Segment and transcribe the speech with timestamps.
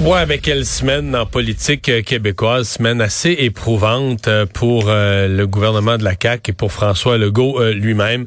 [0.00, 5.46] Ouais, mais quelle semaine en politique euh, québécoise, semaine assez éprouvante euh, pour euh, le
[5.46, 8.26] gouvernement de la CAQ et pour François Legault lui-même,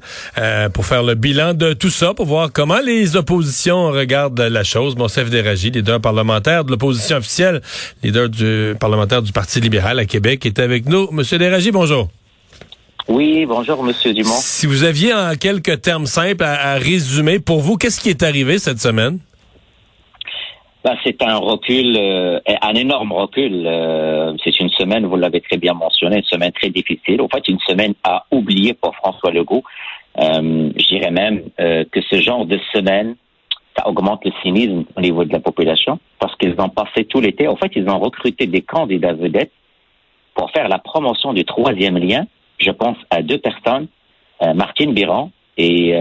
[0.74, 4.96] pour faire le bilan de tout ça, pour voir comment les oppositions regardent la chose.
[4.96, 7.62] Monsef Déragi, leader parlementaire de l'opposition officielle,
[8.02, 11.10] leader du parlementaire du Parti libéral à Québec, est avec nous.
[11.12, 12.08] Monsieur Déragi, bonjour.
[13.10, 14.38] Oui, bonjour, Monsieur Dumont.
[14.40, 18.58] Si vous aviez en quelques termes simples à résumer, pour vous, qu'est-ce qui est arrivé
[18.58, 19.20] cette semaine?
[20.88, 23.64] Ben, c'est un recul, euh, un énorme recul.
[23.66, 27.22] Euh, c'est une semaine, vous l'avez très bien mentionné, une semaine très difficile.
[27.22, 29.64] En fait, une semaine à oublier pour François Legault.
[30.18, 33.18] Euh, je dirais même que ce genre de semaine,
[33.76, 37.50] ça augmente le cynisme au niveau de la population parce qu'ils ont passé tout l'été.
[37.50, 39.52] En fait, ils ont recruté des candidats vedettes
[40.36, 42.28] pour faire la promotion du troisième lien.
[42.60, 43.88] Je pense à deux personnes,
[44.56, 45.94] Martine Biron et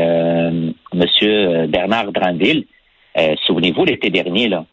[0.94, 2.66] Monsieur Bernard Drandil
[3.16, 4.66] euh, souvenez-vous, l'été dernier, là,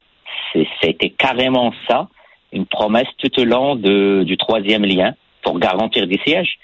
[0.82, 2.08] c'était carrément ça,
[2.52, 6.58] une promesse tout au long du troisième lien pour garantir des sièges.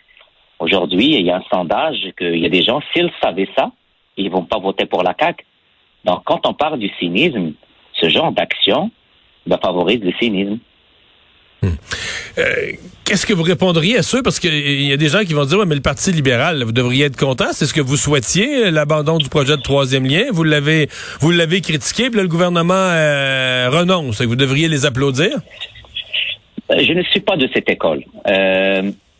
[0.59, 3.71] Aujourd'hui, il y a un sondage qu'il y a des gens, s'ils savaient ça,
[4.17, 5.45] ils vont pas voter pour la CAQ.
[6.05, 7.53] Donc, quand on parle du cynisme,
[7.93, 8.91] ce genre d'action
[9.47, 10.59] va favoriser le cynisme.
[11.61, 11.71] Hmm.
[12.37, 12.43] Euh,
[13.03, 14.23] qu'est-ce que vous répondriez à ceux?
[14.23, 16.71] Parce qu'il y a des gens qui vont dire, ouais, mais le Parti libéral, vous
[16.71, 17.51] devriez être content.
[17.51, 20.25] C'est ce que vous souhaitiez, euh, l'abandon du projet de troisième lien.
[20.31, 20.87] Vous l'avez,
[21.61, 24.21] critiqué, puis le gouvernement euh, renonce.
[24.21, 25.31] Vous devriez les applaudir?
[26.69, 28.03] Je ne suis pas de cette école.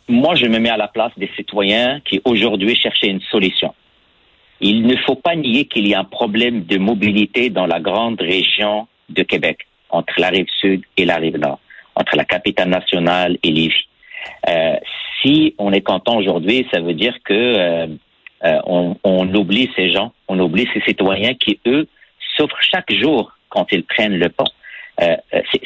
[0.08, 3.74] moi, je me mets à la place des citoyens qui aujourd'hui cherchaient une solution.
[4.62, 8.20] Il ne faut pas nier qu'il y a un problème de mobilité dans la grande
[8.20, 11.58] région de Québec, entre la rive sud et la rive nord
[12.00, 13.84] entre la capitale nationale et Lévis.
[14.48, 14.76] Euh,
[15.20, 17.86] si on est content aujourd'hui, ça veut dire que euh,
[18.44, 18.58] euh,
[19.04, 21.86] on, oublie ces gens, on oublie ces citoyens qui, eux,
[22.36, 24.44] souffrent chaque jour quand ils prennent le pont.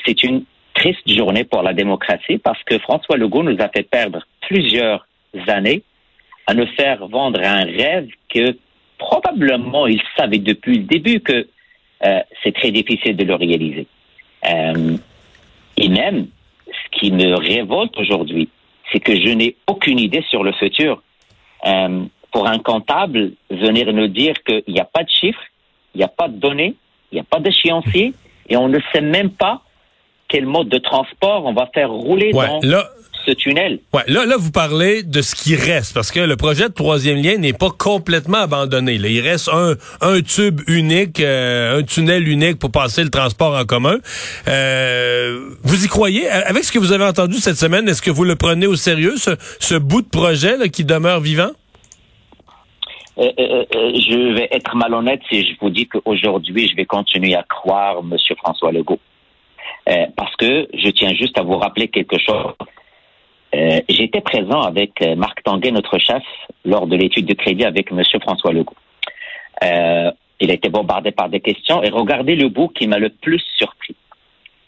[0.07, 0.45] C'est une
[0.75, 5.05] triste journée pour la démocratie parce que François Legault nous a fait perdre plusieurs
[5.49, 5.83] années
[6.47, 8.57] à nous faire vendre un rêve que
[8.99, 11.49] probablement il savait depuis le début que
[12.43, 13.87] c'est très difficile de le réaliser.
[15.77, 16.29] Et même,
[16.67, 18.49] ce qui me révolte aujourd'hui,
[18.93, 21.03] c'est que je n'ai aucune idée sur le futur.
[21.67, 25.43] Euh, pour un comptable, venir nous dire qu'il n'y a pas de chiffres,
[25.95, 26.75] il n'y a pas de données,
[27.13, 28.13] il n'y a pas d'échéancier,
[28.49, 29.63] et on ne sait même pas
[30.29, 32.61] quel mode de transport on va faire rouler dans
[33.27, 33.79] ce tunnel.
[33.93, 37.23] Ouais, là, là, vous parlez de ce qui reste, parce que le projet de troisième
[37.23, 38.99] lien n'est pas complètement abandonné.
[38.99, 39.09] Là.
[39.09, 43.65] Il reste un, un tube unique, euh, un tunnel unique pour passer le transport en
[43.65, 43.99] commun.
[44.49, 46.29] Euh, vous y croyez?
[46.29, 49.17] Avec ce que vous avez entendu cette semaine, est-ce que vous le prenez au sérieux,
[49.17, 49.31] ce,
[49.61, 51.51] ce bout de projet là, qui demeure vivant?
[53.17, 57.99] Euh, je vais être malhonnête si je vous dis qu'aujourd'hui, je vais continuer à croire
[57.99, 58.17] M.
[58.39, 58.99] François Legault.
[60.17, 62.55] parce que je tiens juste à vous rappeler quelque chose.
[63.55, 66.23] Euh, j'étais présent avec euh, Marc Tanguay, notre chef,
[66.65, 68.03] lors de l'étude de crédit avec M.
[68.21, 68.75] François Legault.
[69.63, 70.11] Euh,
[70.41, 73.43] il a été bombardé par des questions et regardez le bout qui m'a le plus
[73.57, 73.95] surpris.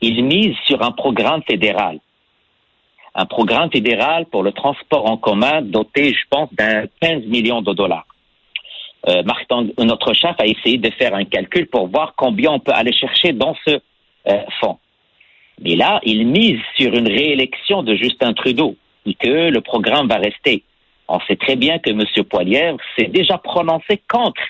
[0.00, 1.98] Il mise sur un programme fédéral.
[3.14, 7.72] Un programme fédéral pour le transport en commun doté, je pense, d'un 15 millions de
[7.72, 8.06] dollars.
[9.24, 12.72] Marc Tanguay, notre chef a essayé de faire un calcul pour voir combien on peut
[12.72, 13.78] aller chercher dans ce
[14.60, 14.78] fonds.
[15.62, 20.16] Mais là, il mise sur une réélection de Justin Trudeau et que le programme va
[20.16, 20.62] rester.
[21.08, 22.02] On sait très bien que M.
[22.28, 24.42] Poilière s'est déjà prononcé contre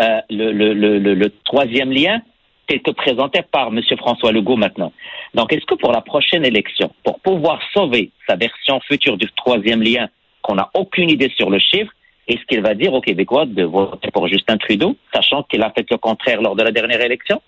[0.00, 2.22] euh, le, le, le, le, troisième lien
[2.66, 3.80] tel que présenté par M.
[3.98, 4.92] François Legault maintenant.
[5.34, 9.82] Donc, est-ce que pour la prochaine élection, pour pouvoir sauver sa version future du troisième
[9.82, 10.08] lien,
[10.42, 11.92] qu'on n'a aucune idée sur le chiffre,
[12.28, 15.88] est-ce qu'il va dire aux Québécois de voter pour Justin Trudeau, sachant qu'il a fait
[15.90, 17.42] le contraire lors de la dernière élection?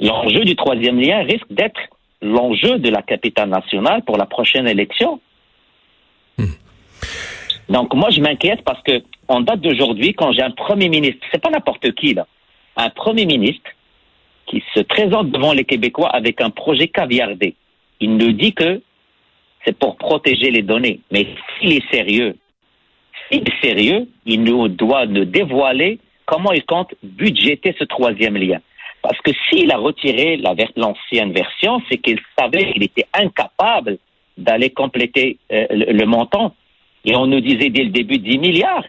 [0.00, 1.80] L'enjeu du troisième lien risque d'être
[2.22, 5.20] l'enjeu de la capitale nationale pour la prochaine élection.
[6.38, 6.54] Hmm.
[7.68, 11.40] Donc moi je m'inquiète parce que en date d'aujourd'hui, quand j'ai un premier ministre, c'est
[11.40, 12.26] pas n'importe qui là,
[12.76, 13.70] un premier ministre
[14.46, 17.54] qui se présente devant les Québécois avec un projet caviardé.
[18.00, 18.82] Il nous dit que
[19.64, 21.00] c'est pour protéger les données.
[21.10, 22.36] Mais s'il est sérieux,
[23.30, 28.58] s'il est sérieux, il nous doit nous dévoiler comment il compte budgéter ce troisième lien.
[29.02, 30.40] Parce que s'il a retiré
[30.76, 33.98] l'ancienne version, c'est qu'il savait qu'il était incapable
[34.36, 36.54] d'aller compléter euh, le, montant.
[37.04, 38.84] Et on nous disait dès le début 10 milliards.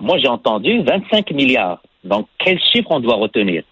[0.00, 1.82] Moi, j'ai entendu 25 milliards.
[2.02, 3.62] Donc, quel chiffre on doit retenir?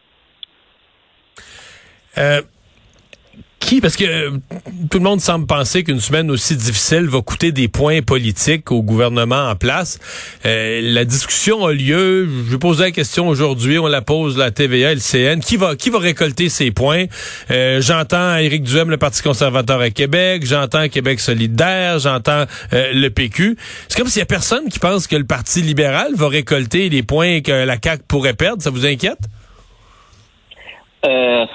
[2.18, 2.42] Euh,
[3.72, 4.30] qui, parce que euh,
[4.90, 8.82] tout le monde semble penser qu'une semaine aussi difficile va coûter des points politiques au
[8.82, 9.98] gouvernement en place.
[10.44, 12.28] Euh, la discussion a lieu.
[12.50, 13.78] Je posais la question aujourd'hui.
[13.78, 15.40] On la pose la TVA, le CN.
[15.40, 17.06] Qui va qui va récolter ces points?
[17.50, 20.44] Euh, J'entends Éric Duhem, le Parti conservateur à Québec.
[20.44, 21.98] J'entends Québec solidaire.
[21.98, 23.56] J'entends le PQ.
[23.88, 27.02] C'est comme s'il y a personne qui pense que le Parti libéral va récolter les
[27.02, 28.62] points que la CAQ pourrait perdre.
[28.62, 29.20] Ça vous inquiète?
[31.06, 31.46] Euh...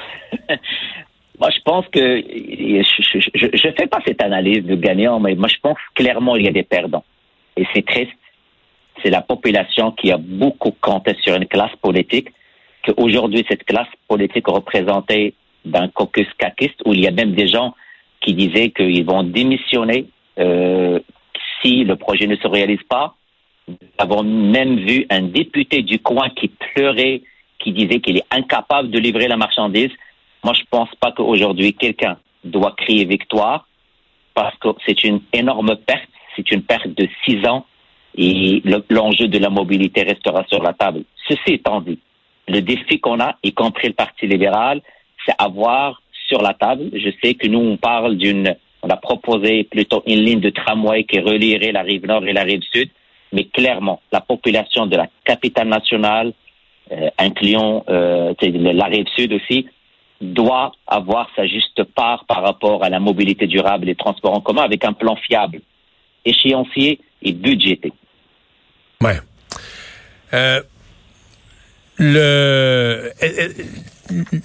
[1.40, 5.60] Moi, je pense que je ne fais pas cette analyse de gagnant, mais moi, je
[5.62, 7.06] pense clairement qu'il y a des perdants.
[7.56, 8.12] Et c'est triste.
[9.04, 12.30] C'est la population qui a beaucoup compté sur une classe politique,
[12.84, 17.76] qu'aujourd'hui, cette classe politique représentée d'un caucus caquiste, où il y a même des gens
[18.22, 20.08] qui disaient qu'ils vont démissionner
[20.40, 21.00] euh,
[21.62, 23.16] si le projet ne se réalise pas.
[23.68, 27.22] Nous avons même vu un député du coin qui pleurait,
[27.60, 29.92] qui disait qu'il est incapable de livrer la marchandise.
[30.44, 33.68] Moi, je pense pas qu'aujourd'hui, quelqu'un doit crier victoire
[34.34, 36.10] parce que c'est une énorme perte.
[36.36, 37.66] C'est une perte de six ans
[38.16, 41.04] et l'enjeu de la mobilité restera sur la table.
[41.28, 42.00] Ceci étant dit,
[42.48, 44.82] le défi qu'on a, y compris le Parti libéral,
[45.26, 46.90] c'est avoir sur la table.
[46.94, 51.04] Je sais que nous, on parle d'une, on a proposé plutôt une ligne de tramway
[51.04, 52.90] qui relierait la rive nord et la rive sud,
[53.34, 56.34] mais clairement, la population de la capitale nationale,
[56.92, 59.68] euh, incluant euh, la rive sud aussi,
[60.22, 64.64] doit avoir sa juste part par rapport à la mobilité durable et transports en commun
[64.64, 65.62] avec un plan fiable,
[66.26, 67.94] échéancier et budgété.
[69.02, 69.20] Ouais.
[70.34, 70.62] Euh,
[72.00, 73.12] le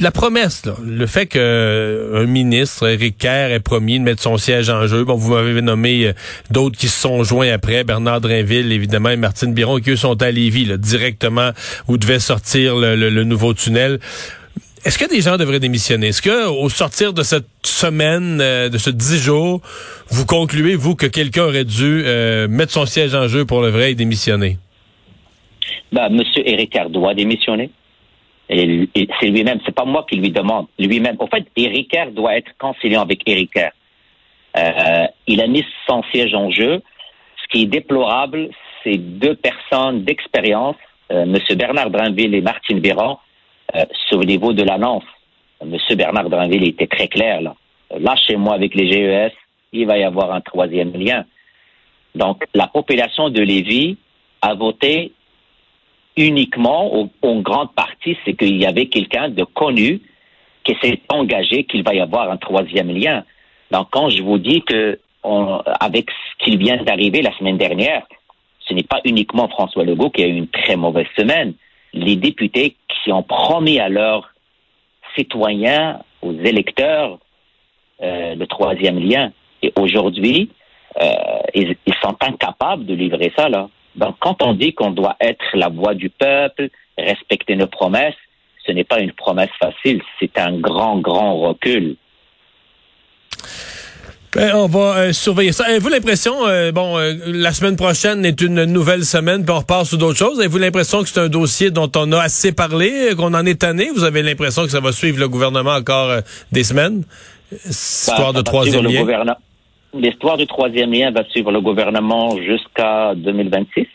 [0.01, 4.69] la promesse, le fait que un ministre, Éric Kerr, ait promis de mettre son siège
[4.71, 5.05] en jeu.
[5.05, 6.13] Bon, vous m'avez nommé euh,
[6.51, 10.21] d'autres qui se sont joints après, Bernard Drinville, évidemment, et Martine Biron, qui eux sont
[10.21, 11.51] à Lévis, directement,
[11.87, 14.01] où devait sortir le nouveau tunnel.
[14.85, 16.09] Est-ce que des gens devraient démissionner?
[16.09, 19.61] Est-ce que, au sortir de cette semaine, euh, de ce dix jours,
[20.09, 23.69] vous concluez, vous, que quelqu'un aurait dû euh, mettre son siège en jeu pour le
[23.69, 24.57] vrai et démissionner?
[25.93, 27.71] Ben, Monsieur Éric doit démissionner.
[28.51, 30.67] C'est lui-même, c'est pas moi qui lui demande.
[30.81, 31.17] Lui-même.
[31.21, 33.59] En fait, Éric doit être conciliant avec Éric
[34.55, 36.83] euh, il a mis son siège en jeu.
[37.43, 38.51] Ce qui est déplorable,
[38.83, 40.77] c'est deux personnes d'expérience,
[41.11, 43.19] Monsieur Bernard Drinville et Martine Véran,
[43.75, 45.05] euh, sur le niveau de l'annonce.
[45.65, 47.55] Monsieur Bernard Dranville était très clair là.
[47.99, 49.33] Lâchez-moi avec les GES,
[49.73, 51.25] il va y avoir un troisième lien.
[52.15, 53.97] Donc, la population de Lévis
[54.41, 55.13] a voté
[56.17, 60.01] uniquement, en grande partie, c'est qu'il y avait quelqu'un de connu
[60.65, 63.25] qui s'est engagé qu'il va y avoir un troisième lien.
[63.71, 64.99] Donc, quand je vous dis que,
[65.81, 68.07] avec ce qui vient d'arriver la semaine dernière,
[68.61, 71.55] ce n'est pas uniquement François Legault qui a eu une très mauvaise semaine.
[71.93, 74.33] Les députés qui ont promis à leurs
[75.17, 77.19] citoyens, aux électeurs,
[78.03, 79.33] euh, le troisième lien.
[79.63, 80.51] Et aujourd'hui,
[81.01, 81.13] euh,
[81.55, 83.49] ils, sont incapables de livrer ça.
[83.49, 83.69] Là.
[83.95, 86.69] Donc, quand on dit qu'on doit être la voix du peuple,
[86.99, 88.17] respecter nos promesses,
[88.67, 91.97] ce n'est pas une promesse facile, c'est un grand, grand recul.
[94.35, 95.67] Ben, on va euh, surveiller ça.
[95.67, 99.85] Avez-vous l'impression, euh, bon, euh, la semaine prochaine est une nouvelle semaine, puis on repart
[99.85, 100.39] sur d'autres choses.
[100.39, 103.91] Avez-vous l'impression que c'est un dossier dont on a assez parlé, qu'on en est tanné?
[103.95, 107.05] Vous avez l'impression que ça va suivre le gouvernement encore des semaines?
[107.67, 109.05] Histoire bah, de troisième lien.
[109.93, 113.87] L'histoire du troisième lien va suivre le gouvernement jusqu'à 2026.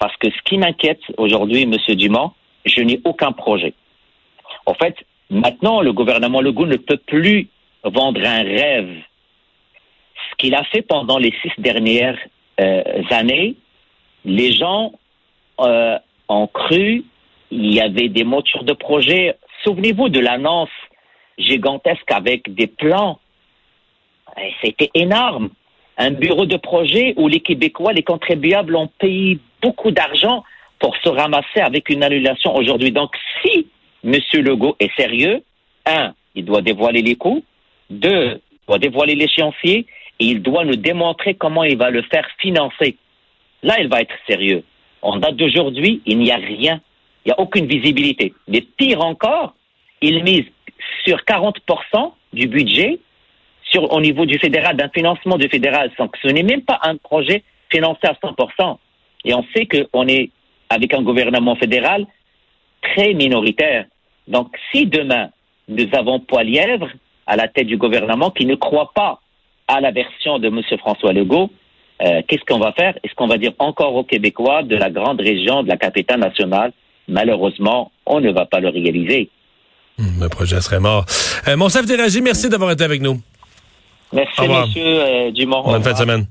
[0.00, 1.76] Parce que ce qui m'inquiète aujourd'hui, M.
[1.94, 2.32] Dumont,
[2.64, 3.72] je n'ai aucun projet.
[4.66, 4.96] En fait,
[5.30, 7.46] maintenant, le gouvernement Legault ne peut plus
[7.84, 8.88] vendre un rêve
[10.38, 12.18] qu'il a fait pendant les six dernières
[12.60, 13.56] euh, années,
[14.24, 14.92] les gens
[15.60, 17.04] euh, ont cru,
[17.50, 19.36] il y avait des moteurs de projet.
[19.64, 20.70] Souvenez-vous de l'annonce
[21.38, 23.18] gigantesque avec des plans.
[24.62, 25.50] C'était énorme.
[25.98, 30.44] Un bureau de projet où les Québécois, les contribuables ont payé beaucoup d'argent
[30.78, 32.92] pour se ramasser avec une annulation aujourd'hui.
[32.92, 33.12] Donc,
[33.42, 33.68] si
[34.04, 34.20] M.
[34.34, 35.42] Legault est sérieux,
[35.86, 37.42] un, il doit dévoiler les coûts.
[37.88, 39.86] Deux, il doit dévoiler l'échéancier
[40.18, 42.96] il doit nous démontrer comment il va le faire financer.
[43.62, 44.62] Là, il va être sérieux.
[45.02, 46.80] En date d'aujourd'hui, il n'y a rien.
[47.24, 48.34] Il n'y a aucune visibilité.
[48.48, 49.54] Mais pire encore,
[50.00, 50.44] il mise
[51.04, 52.98] sur 40% du budget
[53.62, 55.90] sur, au niveau du fédéral, d'un financement du fédéral.
[55.98, 58.78] Donc, ce n'est même pas un projet financé à 100%.
[59.24, 60.30] Et on sait qu'on est
[60.68, 62.06] avec un gouvernement fédéral
[62.82, 63.86] très minoritaire.
[64.28, 65.30] Donc, si demain,
[65.68, 66.88] nous avons Poilièvre
[67.26, 69.20] à la tête du gouvernement qui ne croit pas
[69.68, 70.60] à la version de M.
[70.78, 71.50] François Legault,
[72.02, 72.94] euh, qu'est-ce qu'on va faire?
[73.02, 76.72] Est-ce qu'on va dire encore aux Québécois de la grande région, de la capitale nationale,
[77.08, 79.30] malheureusement, on ne va pas le réaliser?
[79.98, 81.06] Hmm, le projet serait mort.
[81.48, 83.20] Euh, Monsef Déragi, merci d'avoir été avec nous.
[84.12, 85.62] Merci, monsieur Dumont.
[85.64, 86.26] Bonne fin de semaine.